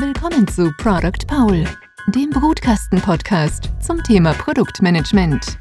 [0.00, 1.66] Willkommen zu Product Paul,
[2.06, 5.58] dem Brutkasten-Podcast zum Thema Produktmanagement.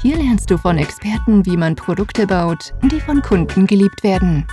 [0.00, 4.46] Hier lernst du von Experten, wie man Produkte baut, die von Kunden geliebt werden.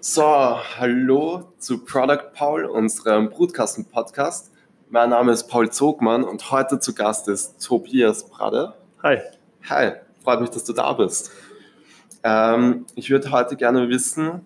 [0.00, 0.24] So,
[0.78, 4.52] hallo zu Product Paul, unserem Brutkasten-Podcast.
[4.88, 8.72] Mein Name ist Paul Zogmann und heute zu Gast ist Tobias Brade.
[9.02, 9.18] Hi.
[9.68, 9.92] Hi,
[10.24, 11.30] freut mich, dass du da bist.
[12.26, 14.44] Ähm, ich würde heute gerne wissen,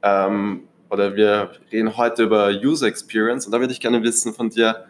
[0.00, 4.48] ähm, oder wir reden heute über User Experience und da würde ich gerne wissen von
[4.48, 4.84] dir,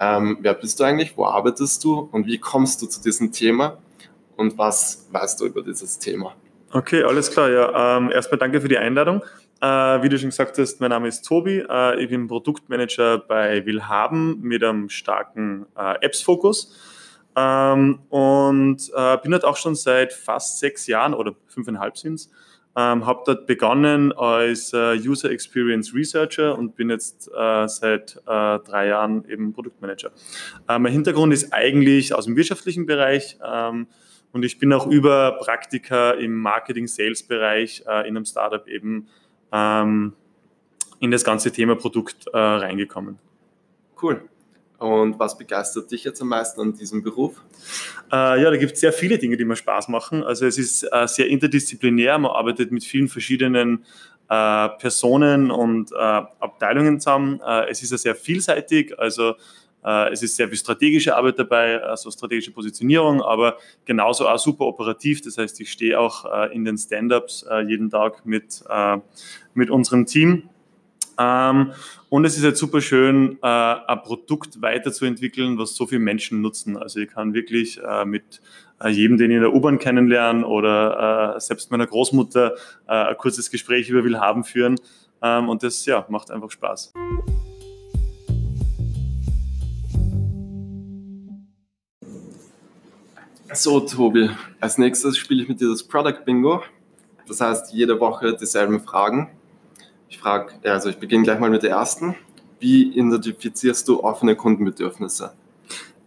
[0.00, 3.78] ähm, wer bist du eigentlich, wo arbeitest du und wie kommst du zu diesem Thema
[4.36, 6.34] und was weißt du über dieses Thema?
[6.72, 7.48] Okay, alles klar.
[7.48, 9.22] Ja, ähm, erstmal danke für die Einladung.
[9.60, 9.66] Äh,
[10.02, 11.64] wie du schon gesagt hast, mein Name ist Tobi.
[11.68, 16.74] Äh, ich bin Produktmanager bei Willhaben mit einem starken äh, Apps-Fokus.
[17.34, 22.30] Ähm, und äh, bin dort auch schon seit fast sechs Jahren oder fünfeinhalb sind es.
[22.74, 28.58] Ähm, habe dort begonnen als äh, User Experience Researcher und bin jetzt äh, seit äh,
[28.60, 30.10] drei Jahren eben Produktmanager.
[30.68, 33.88] Äh, mein Hintergrund ist eigentlich aus dem wirtschaftlichen Bereich ähm,
[34.32, 39.06] und ich bin auch über Praktika im Marketing-Sales-Bereich äh, in einem Startup eben
[39.52, 40.14] ähm,
[40.98, 43.18] in das ganze Thema Produkt äh, reingekommen.
[44.02, 44.22] Cool.
[44.82, 47.40] Und was begeistert dich jetzt am meisten an diesem Beruf?
[48.10, 50.24] Äh, ja, da gibt es sehr viele Dinge, die mir Spaß machen.
[50.24, 53.84] Also es ist äh, sehr interdisziplinär, man arbeitet mit vielen verschiedenen
[54.28, 57.40] äh, Personen und äh, Abteilungen zusammen.
[57.46, 59.34] Äh, es ist ja sehr vielseitig, also
[59.84, 64.64] äh, es ist sehr viel strategische Arbeit dabei, also strategische Positionierung, aber genauso auch super
[64.64, 65.22] operativ.
[65.22, 68.64] Das heißt, ich stehe auch in den Stand-ups jeden Tag mit,
[69.54, 70.48] mit unserem Team
[71.22, 71.72] ähm,
[72.08, 76.76] und es ist halt super schön, äh, ein Produkt weiterzuentwickeln, was so viele Menschen nutzen.
[76.76, 78.40] Also ich kann wirklich äh, mit
[78.82, 82.54] äh, jedem, den ich in der U-Bahn kennenlerne oder äh, selbst meiner Großmutter
[82.88, 84.76] äh, ein kurzes Gespräch über Willhaben führen.
[85.22, 86.92] Ähm, und das ja, macht einfach Spaß.
[93.54, 94.30] So, Tobi,
[94.60, 96.62] als nächstes spiele ich mit dir das Product Bingo.
[97.28, 99.30] Das heißt, jede Woche dieselben Fragen.
[100.12, 102.14] Ich frage, also ich beginne gleich mal mit der ersten.
[102.60, 105.32] Wie identifizierst du offene Kundenbedürfnisse?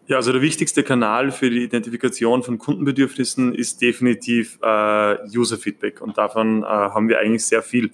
[0.06, 6.20] Ja, also der wichtigste Kanal für die Identifikation von Kundenbedürfnissen ist definitiv äh, User-Feedback und
[6.20, 7.90] davon äh, haben wir eigentlich sehr viel.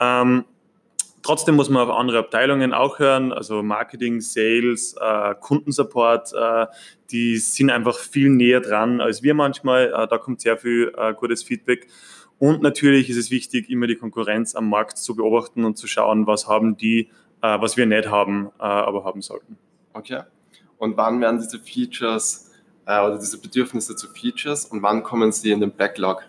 [0.00, 0.44] Ähm,
[1.22, 6.66] trotzdem muss man auf andere Abteilungen auch hören, also Marketing, Sales, äh, Kundensupport, äh,
[7.12, 9.92] die sind einfach viel näher dran als wir manchmal.
[9.96, 11.86] Äh, da kommt sehr viel äh, gutes Feedback.
[12.38, 16.26] Und natürlich ist es wichtig, immer die Konkurrenz am Markt zu beobachten und zu schauen,
[16.26, 17.08] was haben die,
[17.42, 19.56] äh, was wir nicht haben, äh, aber haben sollten.
[19.94, 20.22] Okay.
[20.78, 22.50] Und wann werden diese Features
[22.86, 26.22] äh, oder diese Bedürfnisse zu Features und wann kommen sie in den Backlog?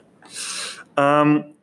[0.96, 1.54] Ähm,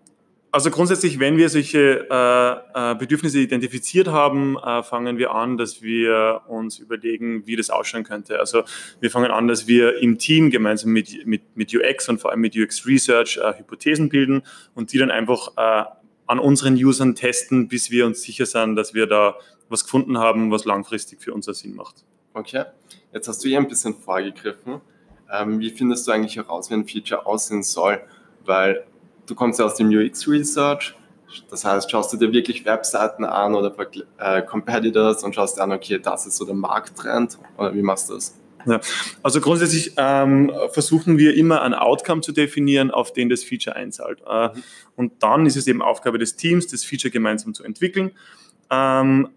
[0.55, 5.83] also grundsätzlich, wenn wir solche äh, äh, Bedürfnisse identifiziert haben, äh, fangen wir an, dass
[5.83, 8.39] wir uns überlegen, wie das ausschauen könnte.
[8.39, 8.63] Also
[9.01, 12.41] wir fangen an, dass wir im Team gemeinsam mit, mit, mit UX und vor allem
[12.41, 14.43] mit UX Research äh, Hypothesen bilden
[14.77, 15.87] und die dann einfach äh,
[16.29, 19.35] an unseren Usern testen, bis wir uns sicher sind, dass wir da
[19.69, 22.05] was gefunden haben, was langfristig für uns Sinn macht.
[22.33, 22.63] Okay,
[23.13, 24.81] jetzt hast du hier ein bisschen vorgegriffen.
[25.33, 28.01] Ähm, wie findest du eigentlich heraus, wie ein Feature aussehen soll?
[28.45, 28.85] Weil
[29.27, 30.95] du kommst ja aus dem UX Research,
[31.51, 33.75] das heißt, schaust du dir wirklich Webseiten an oder
[34.19, 38.11] äh, Competitors und schaust dir an, okay, das ist so der Markttrend oder wie machst
[38.11, 38.39] du das?
[38.67, 38.81] Ja,
[39.23, 44.23] also grundsätzlich ähm, versuchen wir immer ein Outcome zu definieren, auf den das Feature einzahlt.
[44.27, 44.63] Äh, mhm.
[44.97, 48.13] Und dann ist es eben Aufgabe des Teams, das Feature gemeinsam zu entwickeln.
[48.71, 49.29] Ähm,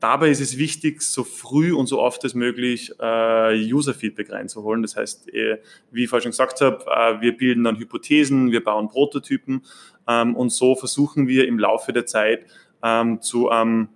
[0.00, 4.82] dabei ist es wichtig, so früh und so oft als möglich äh, User-Feedback reinzuholen.
[4.82, 5.58] Das heißt, äh,
[5.90, 9.62] wie ich vorhin schon gesagt habe, äh, wir bilden dann Hypothesen, wir bauen Prototypen
[10.06, 12.46] ähm, und so versuchen wir im Laufe der Zeit
[12.82, 13.88] ähm, zu einem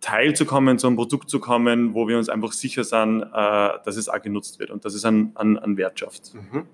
[0.00, 3.26] Teil zu kommen, zu einem Produkt zu kommen, wo wir uns einfach sicher sind, äh,
[3.32, 6.34] dass es auch genutzt wird und dass es einen, einen, einen Wert schafft.
[6.34, 6.66] Mhm.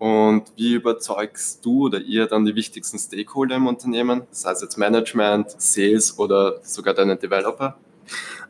[0.00, 4.78] Und wie überzeugst du oder ihr dann die wichtigsten Stakeholder im Unternehmen, sei es jetzt
[4.78, 7.76] Management, Sales oder sogar deine Developer?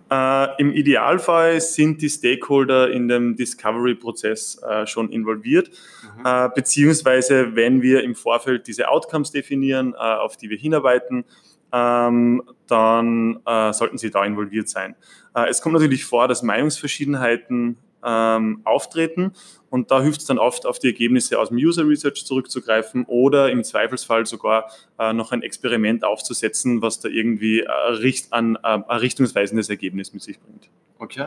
[0.09, 5.71] Äh, Im Idealfall sind die Stakeholder in dem Discovery-Prozess äh, schon involviert,
[6.19, 6.25] mhm.
[6.25, 11.25] äh, beziehungsweise wenn wir im Vorfeld diese Outcomes definieren, äh, auf die wir hinarbeiten,
[11.73, 14.95] ähm, dann äh, sollten sie da involviert sein.
[15.35, 19.33] Äh, es kommt natürlich vor, dass Meinungsverschiedenheiten ähm, auftreten.
[19.69, 23.51] Und da hilft es dann oft, auf die Ergebnisse aus dem User Research zurückzugreifen oder
[23.51, 28.59] im Zweifelsfall sogar äh, noch ein Experiment aufzusetzen, was da irgendwie äh, richt an, äh,
[28.63, 30.69] ein richtungsweisendes Ergebnis mit sich bringt.
[30.99, 31.27] Okay.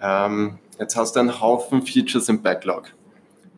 [0.00, 2.92] Ähm, jetzt hast du einen Haufen Features im Backlog.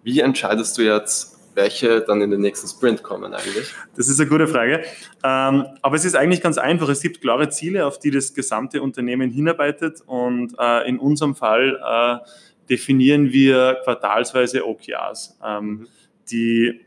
[0.02, 3.74] Wie entscheidest du jetzt, welche dann in den nächsten Sprint kommen eigentlich?
[3.96, 4.84] Das ist eine gute Frage.
[5.24, 6.88] Ähm, aber es ist eigentlich ganz einfach.
[6.88, 10.00] Es gibt klare Ziele, auf die das gesamte Unternehmen hinarbeitet.
[10.06, 12.28] Und äh, in unserem Fall äh,
[12.70, 15.86] definieren wir quartalsweise OKRs, ähm, mhm.
[16.30, 16.80] die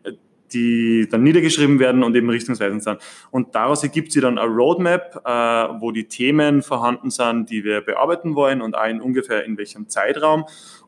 [0.53, 2.99] die dann niedergeschrieben werden und eben richtungsweisend sind.
[3.31, 5.29] Und daraus ergibt sich dann eine Roadmap, äh,
[5.81, 9.87] wo die Themen vorhanden sind, die wir bearbeiten wollen und auch in ungefähr in welchem
[9.87, 10.45] Zeitraum.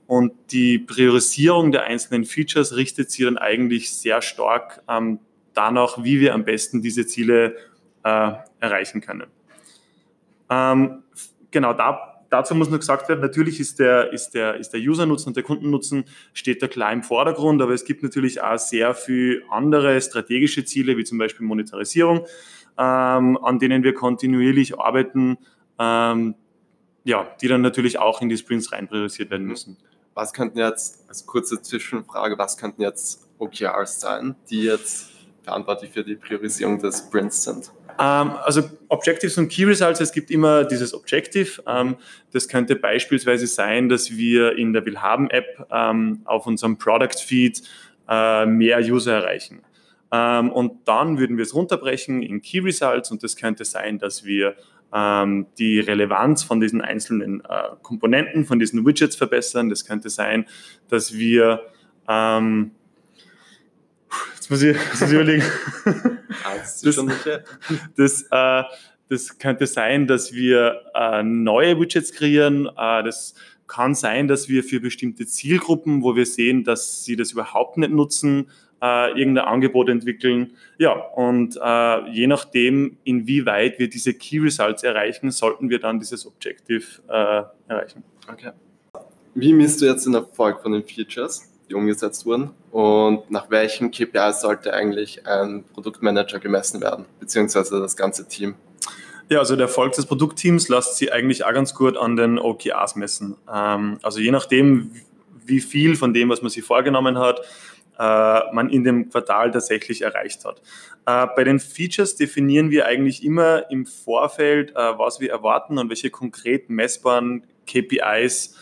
[0.08, 5.20] Und die Priorisierung der einzelnen Features richtet sich dann eigentlich sehr stark ähm,
[5.54, 7.56] danach, wie wir am besten diese Ziele
[8.04, 9.28] äh, erreichen können.
[10.50, 11.04] Ähm,
[11.52, 15.30] genau, da dazu muss noch gesagt werden, natürlich ist der, ist der, ist der User-Nutzen
[15.30, 19.44] und der Kundennutzen steht da klar im Vordergrund, aber es gibt natürlich auch sehr viele
[19.52, 22.26] andere strategische Ziele, wie zum Beispiel Monetarisierung,
[22.78, 25.38] ähm, an denen wir kontinuierlich arbeiten,
[25.78, 26.34] ähm,
[27.04, 29.78] ja, die dann natürlich auch in die Sprints rein priorisiert werden müssen.
[30.14, 35.10] Was könnten jetzt, als kurze Zwischenfrage, was könnten jetzt OKRs sein, die jetzt
[35.44, 37.72] verantwortlich für die Priorisierung des Sprints sind?
[38.00, 41.62] Ähm, also Objectives und Key Results, es gibt immer dieses Objective.
[41.68, 41.96] Ähm,
[42.32, 47.62] das könnte beispielsweise sein, dass wir in der Willhaben-App ähm, auf unserem Product-Feed
[48.10, 49.64] äh, mehr User erreichen.
[50.16, 54.56] Und dann würden wir es runterbrechen in Key Results und das könnte sein, dass wir
[54.94, 59.70] ähm, die Relevanz von diesen einzelnen äh, Komponenten, von diesen Widgets verbessern.
[59.70, 60.46] Das könnte sein,
[60.90, 61.62] dass wir
[62.08, 62.72] ähm,
[64.36, 65.44] Jetzt muss ich, muss ich überlegen.
[66.44, 66.82] Ah, das,
[67.96, 68.64] das, äh,
[69.10, 72.68] das, könnte sein, dass wir äh, neue Widgets kreieren.
[72.68, 73.36] Äh, das
[73.68, 77.92] kann sein, dass wir für bestimmte Zielgruppen, wo wir sehen, dass sie das überhaupt nicht
[77.92, 78.50] nutzen,
[78.84, 80.58] äh, irgendein Angebot entwickeln.
[80.78, 86.28] Ja, und äh, je nachdem, inwieweit wir diese Key Results erreichen, sollten wir dann dieses
[86.28, 88.04] Objective äh, erreichen.
[88.30, 88.52] Okay.
[89.36, 91.50] Wie misst du jetzt den Erfolg von den Features?
[91.70, 97.96] die umgesetzt wurden und nach welchen KPIs sollte eigentlich ein Produktmanager gemessen werden, beziehungsweise das
[97.96, 98.56] ganze Team?
[99.30, 102.96] Ja, also der Erfolg des Produktteams lässt sich eigentlich auch ganz gut an den OKRs
[102.96, 103.38] messen.
[103.52, 104.92] Ähm, also je nachdem,
[105.46, 107.42] wie viel von dem, was man sich vorgenommen hat,
[107.98, 110.62] man in dem Quartal tatsächlich erreicht hat.
[111.06, 115.90] Äh, bei den Features definieren wir eigentlich immer im Vorfeld, äh, was wir erwarten und
[115.90, 118.58] welche konkret messbaren KPIs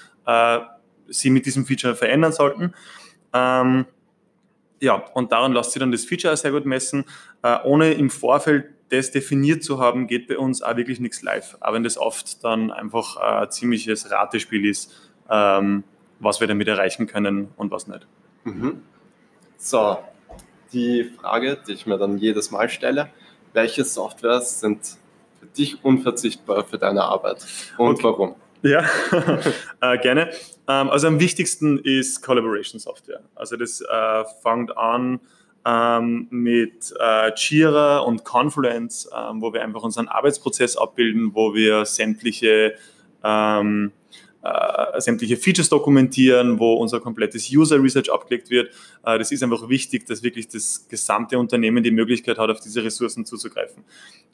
[1.07, 2.73] sie mit diesem Feature verändern sollten.
[3.33, 3.85] Ähm,
[4.81, 7.05] ja, und daran lässt sich dann das Feature sehr gut messen.
[7.43, 11.55] Äh, ohne im Vorfeld das definiert zu haben, geht bei uns auch wirklich nichts live.
[11.61, 15.83] Aber wenn das oft dann einfach äh, ein ziemliches Ratespiel ist, ähm,
[16.19, 18.05] was wir damit erreichen können und was nicht.
[18.43, 18.81] Mhm.
[19.63, 19.99] So,
[20.73, 23.11] die Frage, die ich mir dann jedes Mal stelle,
[23.53, 24.79] welche Softwares sind
[25.39, 27.45] für dich unverzichtbar für deine Arbeit
[27.77, 28.03] und okay.
[28.03, 28.35] warum?
[28.63, 28.83] Ja,
[29.81, 30.31] äh, gerne.
[30.67, 33.21] Ähm, also am wichtigsten ist Collaboration Software.
[33.35, 35.19] Also das äh, fängt an
[35.63, 41.85] ähm, mit äh, Jira und Confluence, ähm, wo wir einfach unseren Arbeitsprozess abbilden, wo wir
[41.85, 42.73] sämtliche
[43.23, 43.91] ähm,
[44.43, 48.69] äh, sämtliche Features dokumentieren, wo unser komplettes User Research abgelegt wird.
[49.05, 52.83] Äh, das ist einfach wichtig, dass wirklich das gesamte Unternehmen die Möglichkeit hat, auf diese
[52.83, 53.83] Ressourcen zuzugreifen.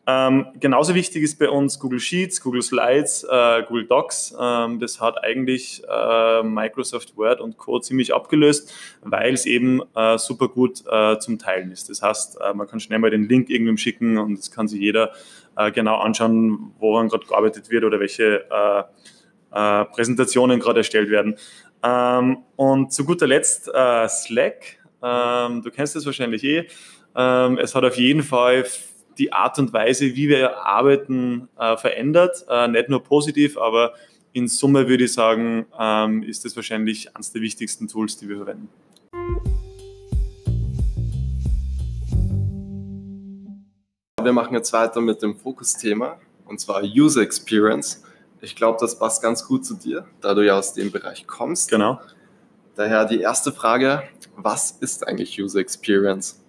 [0.08, 4.36] Ähm, genauso wichtig ist bei uns Google Sheets, Google Slides, äh, Google Docs.
[4.40, 7.80] Ähm, das hat eigentlich äh, Microsoft Word und Co.
[7.80, 11.90] ziemlich abgelöst, weil es eben äh, super gut äh, zum Teilen ist.
[11.90, 15.12] Das heißt, man kann schnell mal den Link irgendwem schicken und es kann sich jeder
[15.74, 18.46] genau anschauen, woran gerade gearbeitet wird oder welche
[19.94, 21.36] Präsentationen gerade erstellt werden.
[21.84, 23.70] Ähm, und zu guter Letzt
[24.08, 24.78] Slack.
[25.02, 26.68] Ähm, du kennst das wahrscheinlich eh.
[27.16, 28.66] Ähm, es hat auf jeden Fall
[29.18, 32.46] die Art und Weise, wie wir arbeiten, äh, verändert.
[32.50, 33.94] Äh, nicht nur positiv, aber
[34.34, 38.38] in Summe würde ich sagen, ähm, ist das wahrscheinlich eines der wichtigsten Tools, die wir
[38.38, 38.70] verwenden.
[44.22, 48.04] Wir machen jetzt weiter mit dem Fokusthema und zwar User Experience.
[48.42, 51.70] Ich glaube, das passt ganz gut zu dir, da du ja aus dem Bereich kommst.
[51.70, 52.00] Genau.
[52.76, 54.04] Daher die erste Frage,
[54.36, 56.40] was ist eigentlich User Experience?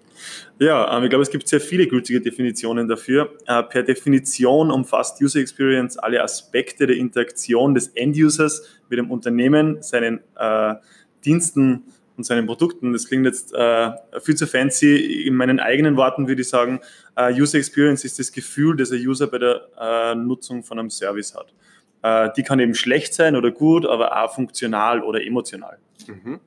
[0.59, 3.33] Ja, ähm, ich glaube, es gibt sehr viele gültige Definitionen dafür.
[3.47, 9.83] Äh, per Definition umfasst User Experience alle Aspekte der Interaktion des End-Users mit dem Unternehmen,
[9.83, 10.75] seinen äh,
[11.25, 11.85] Diensten
[12.17, 12.93] und seinen Produkten.
[12.93, 13.91] Das klingt jetzt äh,
[14.21, 15.25] viel zu fancy.
[15.27, 16.81] In meinen eigenen Worten würde ich sagen,
[17.17, 20.91] äh, User Experience ist das Gefühl, das ein User bei der äh, Nutzung von einem
[20.91, 21.55] Service hat.
[22.03, 25.79] Äh, die kann eben schlecht sein oder gut, aber auch funktional oder emotional.
[26.07, 26.41] Mhm.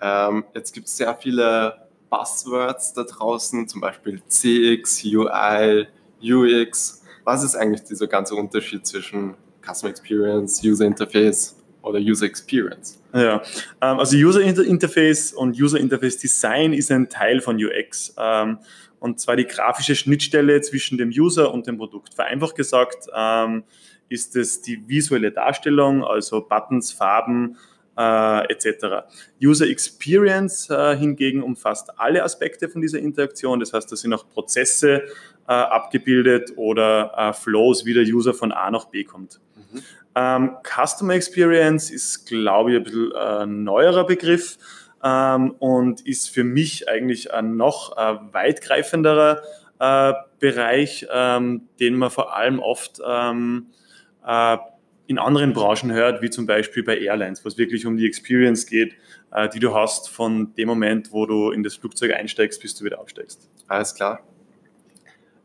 [0.00, 5.86] Ähm, jetzt gibt es sehr viele Buzzwords da draußen, zum Beispiel CX, UI,
[6.22, 7.02] UX.
[7.24, 11.56] Was ist eigentlich dieser ganze Unterschied zwischen Customer Experience, User Interface?
[11.84, 13.00] oder User Experience?
[13.12, 13.42] Ja,
[13.80, 18.14] ähm, also User Interface und User Interface Design ist ein Teil von UX.
[18.18, 18.58] Ähm,
[18.98, 22.14] und zwar die grafische Schnittstelle zwischen dem User und dem Produkt.
[22.14, 23.64] Vereinfacht gesagt ähm,
[24.08, 27.56] ist es die visuelle Darstellung, also Buttons, Farben
[27.96, 29.06] äh, etc.
[29.42, 33.60] User Experience äh, hingegen umfasst alle Aspekte von dieser Interaktion.
[33.60, 35.02] Das heißt, da sind auch Prozesse
[35.46, 39.40] äh, abgebildet oder äh, Flows, wie der User von A nach B kommt.
[39.56, 39.82] Mhm.
[40.16, 44.58] Ähm, Customer Experience ist, glaube ich, ein bisschen äh, neuerer Begriff
[45.02, 49.42] ähm, und ist für mich eigentlich ein noch äh, weitgreifenderer
[50.38, 53.66] Bereich, ähm, den man vor allem oft ähm,
[54.26, 54.56] äh,
[55.06, 58.66] in anderen Branchen hört, wie zum Beispiel bei Airlines, wo es wirklich um die Experience
[58.66, 58.94] geht,
[59.32, 62.84] äh, die du hast von dem Moment, wo du in das Flugzeug einsteigst, bis du
[62.84, 63.48] wieder aufsteigst.
[63.68, 64.20] Alles klar.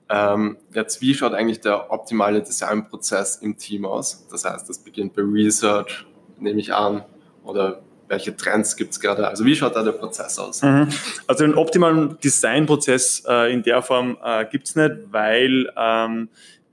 [0.09, 4.27] Ähm, jetzt, wie schaut eigentlich der optimale Designprozess im Team aus?
[4.31, 6.05] Das heißt, das beginnt bei Research,
[6.39, 7.03] nehme ich an,
[7.43, 9.27] oder welche Trends gibt es gerade?
[9.27, 10.63] Also wie schaut da der Prozess aus?
[10.63, 10.87] Mhm.
[11.27, 16.29] Also einen optimalen Designprozess äh, in der Form äh, gibt es nicht, weil ähm,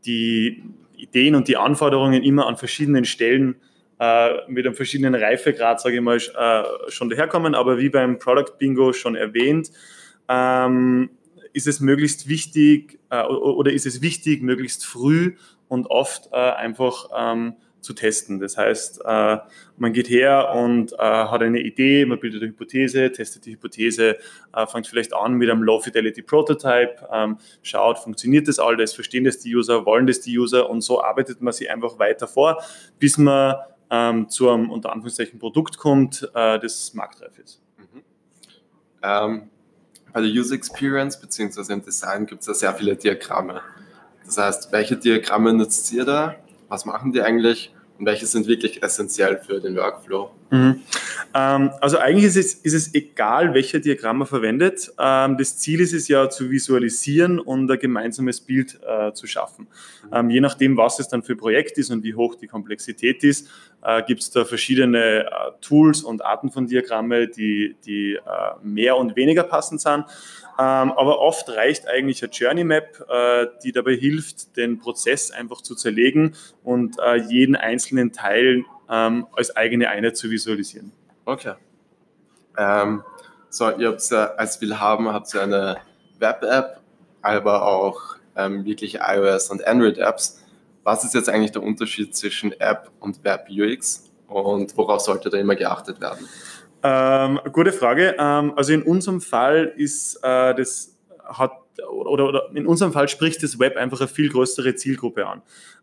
[0.07, 0.63] die
[0.97, 3.57] Ideen und die Anforderungen immer an verschiedenen Stellen
[3.99, 7.55] äh, mit einem verschiedenen Reifegrad, sage ich mal, äh, schon daherkommen.
[7.55, 9.71] Aber wie beim Product Bingo schon erwähnt,
[10.29, 11.11] ähm,
[11.53, 15.37] ist es möglichst wichtig äh, oder ist es wichtig, möglichst früh
[15.69, 17.55] und oft äh, einfach ähm,
[17.87, 18.41] zu testen.
[18.41, 19.39] Das heißt, äh,
[19.79, 24.17] man geht her und äh, hat eine Idee, man bildet eine Hypothese, testet die Hypothese,
[24.53, 29.55] äh, fängt vielleicht an mit einem Low-Fidelity-Prototype, ähm, schaut, funktioniert das alles, verstehen das die
[29.55, 32.63] User, wollen das die User und so arbeitet man sich einfach weiter vor,
[32.99, 33.55] bis man
[33.89, 37.63] ähm, zu einem unter Anführungszeichen Produkt kommt, das marktreif ist.
[37.79, 38.03] Mhm.
[39.03, 39.51] Ähm,
[40.13, 41.73] bei der User Experience bzw.
[41.73, 43.61] im Design gibt es ja sehr viele Diagramme.
[44.25, 46.35] Das heißt, welche Diagramme nutzt ihr da?
[46.69, 47.76] Was machen die eigentlich?
[47.99, 50.31] Und welche sind wirklich essentiell für den Workflow?
[50.51, 50.81] Mhm.
[51.35, 54.93] Ähm, also eigentlich ist es, ist es egal, welche Diagramm man verwendet.
[54.99, 59.67] Ähm, das Ziel ist es ja zu visualisieren und ein gemeinsames Bild äh, zu schaffen.
[60.13, 63.25] Ähm, je nachdem, was es dann für ein Projekt ist und wie hoch die Komplexität
[63.25, 63.49] ist,
[63.87, 68.21] äh, gibt es da verschiedene äh, Tools und Arten von Diagramme, die, die äh,
[68.63, 70.05] mehr und weniger passend sind.
[70.59, 75.61] Ähm, aber oft reicht eigentlich eine Journey Map, äh, die dabei hilft, den Prozess einfach
[75.61, 80.91] zu zerlegen und äh, jeden einzelnen Teil ähm, als eigene Einheit zu visualisieren.
[81.25, 81.55] Okay.
[82.59, 83.03] Ähm,
[83.51, 85.77] so, ihr habt ja, als Willhaben habt ihr eine
[86.19, 86.81] Web-App,
[87.23, 90.43] aber auch ähm, wirkliche iOS- und Android-Apps.
[90.87, 95.57] Was ist jetzt eigentlich der Unterschied zwischen App und Web-UX und worauf sollte da immer
[95.57, 96.29] geachtet werden?
[96.85, 98.15] Ähm, gute Frage.
[98.17, 101.51] Ähm, also in unserem Fall ist äh, das hat
[101.91, 105.43] oder, oder, in unserem Fall spricht das Web einfach eine viel größere Zielgruppe an.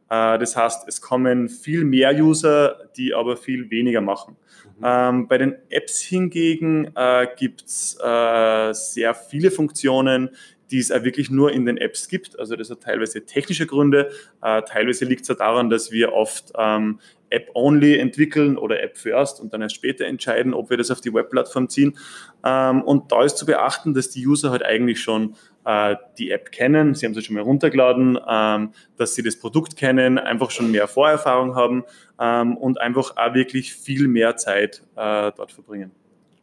[0.09, 4.37] Äh, das heißt, es kommen viel mehr User, die aber viel weniger machen.
[4.77, 4.83] Mhm.
[4.85, 10.29] Ähm, bei den Apps hingegen äh, gibt es äh, sehr viele Funktionen,
[10.73, 12.39] die es auch wirklich nur in den Apps gibt.
[12.39, 14.09] Also das hat teilweise technische Gründe.
[14.41, 16.99] Äh, teilweise liegt es ja daran, dass wir oft ähm,
[17.29, 21.69] App-only entwickeln oder App-first und dann erst später entscheiden, ob wir das auf die Webplattform
[21.69, 21.95] ziehen.
[22.43, 26.51] Ähm, und da ist zu beachten, dass die User halt eigentlich schon äh, die App
[26.51, 30.71] kennen, sie haben sie schon mal runtergeladen, ähm, dass sie das Produkt kennen, einfach schon
[30.71, 31.83] mehr Vorerfahrung haben
[32.19, 35.91] ähm, und einfach auch wirklich viel mehr Zeit äh, dort verbringen.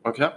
[0.04, 0.28] Okay.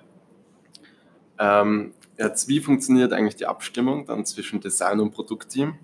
[1.38, 5.76] Ähm, jetzt, wie funktioniert eigentlich die Abstimmung dann zwischen Design und Produktteam?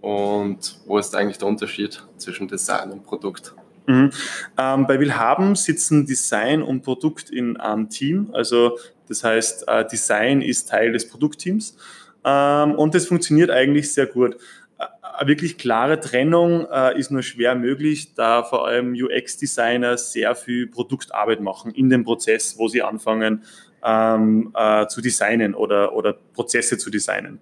[0.00, 3.54] Und wo ist eigentlich der Unterschied zwischen Design und Produkt?
[3.86, 4.10] Mhm.
[4.56, 8.30] Ähm, bei Willhaben sitzen Design und Produkt in einem Team.
[8.32, 11.76] Also das heißt, äh, Design ist Teil des Produktteams
[12.24, 14.36] ähm, und das funktioniert eigentlich sehr gut.
[14.78, 20.66] Eine wirklich klare Trennung äh, ist nur schwer möglich, da vor allem UX-Designer sehr viel
[20.66, 23.42] Produktarbeit machen in dem Prozess, wo sie anfangen
[23.84, 27.40] ähm, äh, zu designen oder, oder Prozesse zu designen.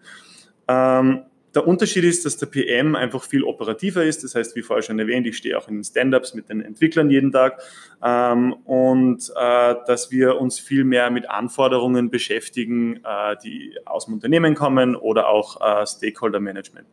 [0.66, 1.22] Ähm,
[1.54, 4.22] der Unterschied ist, dass der PM einfach viel operativer ist.
[4.22, 7.10] Das heißt, wie vorher schon erwähnt, ich stehe auch in den Stand-ups mit den Entwicklern
[7.10, 7.60] jeden Tag
[8.02, 14.14] ähm, und äh, dass wir uns viel mehr mit Anforderungen beschäftigen, äh, die aus dem
[14.14, 16.86] Unternehmen kommen oder auch äh, Stakeholder-Management.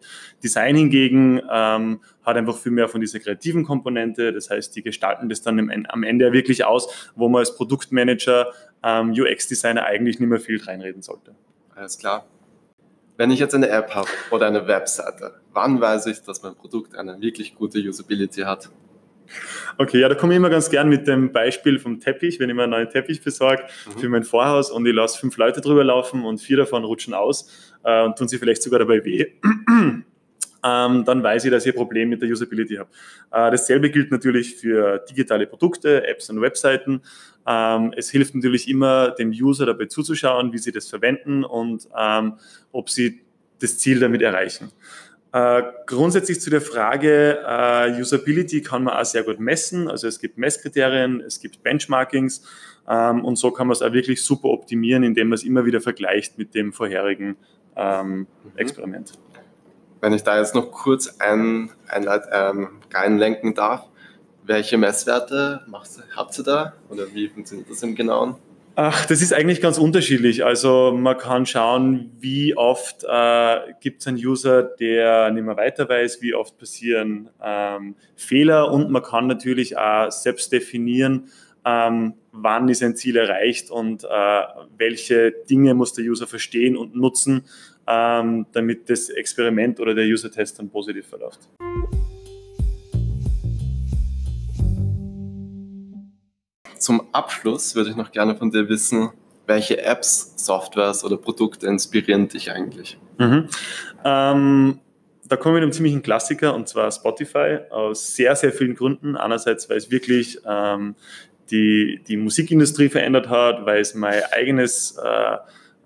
[0.44, 4.32] Design hingegen ähm, hat einfach viel mehr von dieser kreativen Komponente.
[4.32, 8.52] Das heißt, die gestalten das dann am Ende wirklich aus, wo man als Produktmanager,
[8.84, 11.36] ähm, UX-Designer eigentlich nicht mehr viel reinreden sollte.
[11.76, 12.26] Alles klar.
[13.18, 16.96] Wenn ich jetzt eine App habe oder eine Webseite, wann weiß ich, dass mein Produkt
[16.96, 18.70] eine wirklich gute Usability hat?
[19.78, 22.56] Okay, ja, da komme ich immer ganz gern mit dem Beispiel vom Teppich, wenn ich
[22.56, 24.00] mir einen neuen Teppich besorge mhm.
[24.00, 27.74] für mein Vorhaus und ich lasse fünf Leute drüber laufen und vier davon rutschen aus
[27.84, 29.28] äh, und tun sie vielleicht sogar dabei weh.
[30.66, 32.90] Ähm, dann weiß ich, dass ich ein Problem mit der Usability habe.
[33.32, 37.02] Äh, dasselbe gilt natürlich für digitale Produkte, Apps und Webseiten.
[37.48, 42.34] Ähm, es hilft natürlich immer, dem User dabei zuzuschauen, wie sie das verwenden und ähm,
[42.72, 43.22] ob sie
[43.60, 44.72] das Ziel damit erreichen.
[45.32, 49.90] Äh, grundsätzlich zu der Frage, äh, Usability kann man auch sehr gut messen.
[49.90, 52.42] Also es gibt Messkriterien, es gibt Benchmarkings
[52.88, 55.82] ähm, und so kann man es auch wirklich super optimieren, indem man es immer wieder
[55.82, 57.36] vergleicht mit dem vorherigen
[57.76, 58.26] ähm, mhm.
[60.06, 63.88] Wenn ich da jetzt noch kurz ein, einleit, ähm, reinlenken darf,
[64.44, 68.36] welche Messwerte macht, habt ihr da oder wie funktioniert das im Genauen?
[68.76, 70.46] Ach, das ist eigentlich ganz unterschiedlich.
[70.46, 75.90] Also man kann schauen, wie oft äh, gibt es einen User, der nicht mehr weiter
[75.90, 81.32] weiß, wie oft passieren ähm, Fehler und man kann natürlich auch selbst definieren,
[81.66, 84.08] ähm, wann ist ein Ziel erreicht und äh,
[84.78, 87.46] welche Dinge muss der User verstehen und nutzen,
[87.88, 91.50] ähm, damit das Experiment oder der User-Test dann positiv verläuft.
[96.78, 99.10] Zum Abschluss würde ich noch gerne von dir wissen,
[99.48, 102.98] welche Apps, Softwares oder Produkte inspirieren dich eigentlich?
[103.18, 103.48] Mhm.
[104.04, 104.80] Ähm,
[105.28, 109.18] da kommen wir einem ziemlichen Klassiker und zwar Spotify aus sehr, sehr vielen Gründen.
[109.18, 110.96] Einerseits, weil es wirklich ähm,
[111.50, 115.38] die, die Musikindustrie verändert hat, weil es mein eigenes äh,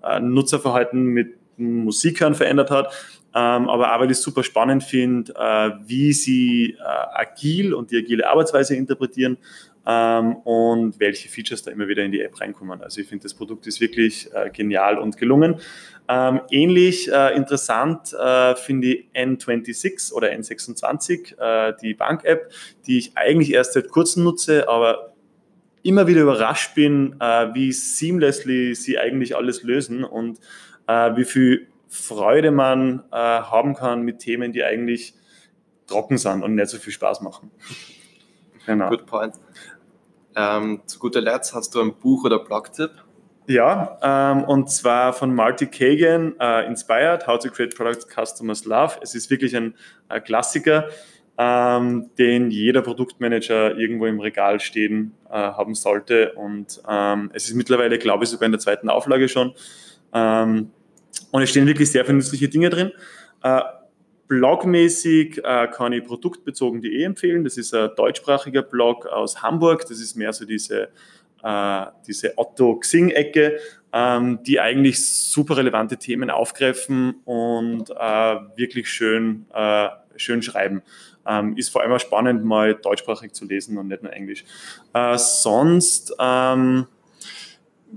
[0.02, 2.92] äh Nutzerverhalten mit Musikern verändert hat.
[3.32, 7.92] Ähm, aber auch, weil ich es super spannend finde, äh, wie sie äh, agil und
[7.92, 9.38] die agile Arbeitsweise interpretieren
[9.86, 12.82] ähm, und welche Features da immer wieder in die App reinkommen.
[12.82, 15.60] Also ich finde, das Produkt ist wirklich äh, genial und gelungen.
[16.08, 22.52] Ähm, ähnlich äh, interessant äh, finde ich N26 oder N26, äh, die Bank-App,
[22.86, 25.14] die ich eigentlich erst seit kurzem nutze, aber
[25.82, 30.38] immer wieder überrascht bin, wie seamlessly sie eigentlich alles lösen und
[30.90, 35.14] äh, wie viel Freude man äh, haben kann mit Themen, die eigentlich
[35.86, 37.50] trocken sind und nicht so viel Spaß machen.
[38.66, 38.88] Genau.
[38.88, 39.34] Good point.
[40.36, 42.90] Ähm, zu guter Letzt hast du ein Buch oder Blogtipp?
[43.46, 48.98] Ja, ähm, und zwar von Marty Kagan, äh, Inspired, How to Create Products Customers Love.
[49.02, 49.74] Es ist wirklich ein
[50.08, 50.88] äh, Klassiker,
[51.36, 56.32] ähm, den jeder Produktmanager irgendwo im Regal stehen äh, haben sollte.
[56.34, 59.54] Und ähm, es ist mittlerweile, glaube ich, sogar in der zweiten Auflage schon.
[60.12, 60.70] Ähm,
[61.30, 62.92] und es stehen wirklich sehr viele nützliche Dinge drin.
[63.42, 63.60] Äh,
[64.28, 67.44] blogmäßig äh, kann ich produktbezogen.de empfehlen.
[67.44, 69.82] Das ist ein deutschsprachiger Blog aus Hamburg.
[69.88, 70.88] Das ist mehr so diese,
[71.42, 73.58] äh, diese Otto-Xing-Ecke,
[73.92, 79.46] ähm, die eigentlich super relevante Themen aufgreifen und wirklich schön,
[80.16, 80.82] schön schreiben.
[81.26, 84.44] Ähm, ist vor allem auch spannend, mal deutschsprachig zu lesen und nicht nur Englisch.
[85.16, 86.86] Sonst ähm,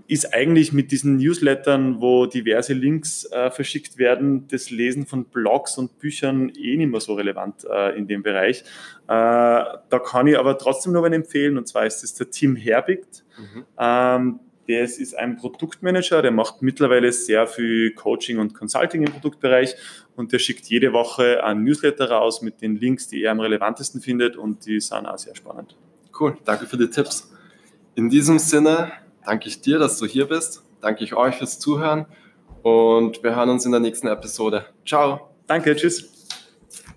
[0.08, 5.78] ist eigentlich mit diesen Newslettern, wo diverse Links äh, verschickt werden, das Lesen von Blogs
[5.78, 8.62] und Büchern eh nicht mehr so relevant äh, in dem Bereich.
[8.62, 12.56] Äh, da kann ich aber trotzdem noch einen empfehlen, und zwar ist es der Tim
[12.56, 13.24] Herbigt.
[13.38, 13.66] Mhm.
[13.78, 19.76] Ähm, der ist ein Produktmanager, der macht mittlerweile sehr viel Coaching und Consulting im Produktbereich
[20.16, 24.00] und der schickt jede Woche ein Newsletter raus mit den Links, die er am relevantesten
[24.00, 25.76] findet und die sind auch sehr spannend.
[26.18, 27.30] Cool, danke für die Tipps.
[27.96, 28.94] In diesem Sinne
[29.26, 30.64] danke ich dir, dass du hier bist.
[30.82, 32.06] Danke ich euch fürs Zuhören
[32.62, 34.66] und wir hören uns in der nächsten Episode.
[34.86, 35.30] Ciao.
[35.48, 36.10] Danke, tschüss.